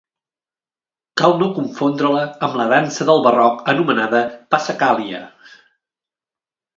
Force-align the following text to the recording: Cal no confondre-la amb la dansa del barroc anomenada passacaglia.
Cal 1.21 1.35
no 1.41 1.49
confondre-la 1.57 2.23
amb 2.47 2.57
la 2.61 2.65
dansa 2.73 3.07
del 3.09 3.21
barroc 3.27 3.61
anomenada 3.75 4.23
passacaglia. 4.55 5.21